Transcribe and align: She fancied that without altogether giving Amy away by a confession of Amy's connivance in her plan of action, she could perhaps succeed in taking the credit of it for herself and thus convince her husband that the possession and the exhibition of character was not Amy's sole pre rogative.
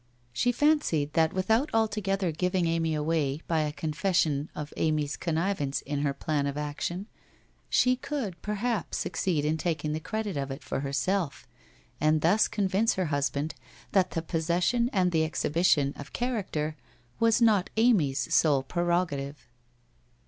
She 0.33 0.51
fancied 0.51 1.13
that 1.13 1.31
without 1.31 1.69
altogether 1.75 2.31
giving 2.31 2.65
Amy 2.65 2.95
away 2.95 3.43
by 3.47 3.59
a 3.59 3.71
confession 3.71 4.49
of 4.55 4.73
Amy's 4.75 5.15
connivance 5.15 5.81
in 5.83 6.01
her 6.01 6.11
plan 6.11 6.47
of 6.47 6.57
action, 6.57 7.05
she 7.69 7.97
could 7.97 8.41
perhaps 8.41 8.97
succeed 8.97 9.45
in 9.45 9.57
taking 9.57 9.93
the 9.93 9.99
credit 9.99 10.37
of 10.37 10.49
it 10.49 10.63
for 10.63 10.79
herself 10.79 11.45
and 11.99 12.21
thus 12.21 12.47
convince 12.47 12.95
her 12.95 13.05
husband 13.13 13.53
that 13.91 14.09
the 14.09 14.23
possession 14.23 14.89
and 14.91 15.11
the 15.11 15.23
exhibition 15.23 15.93
of 15.95 16.13
character 16.13 16.75
was 17.19 17.39
not 17.39 17.69
Amy's 17.77 18.33
sole 18.33 18.63
pre 18.63 18.81
rogative. 18.83 19.35